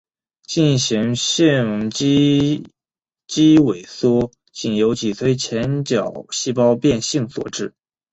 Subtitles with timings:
[0.47, 2.67] 进行性脊
[3.27, 7.75] 肌萎缩仅由脊髓前角细胞变性所致。